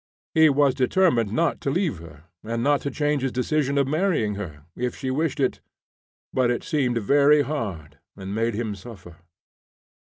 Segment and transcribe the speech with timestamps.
[0.33, 4.33] He was determined not to leave her, and not to change his decision of marrying
[4.33, 5.59] her, if she wished it;
[6.33, 9.17] but it seemed very hard, and made him suffer.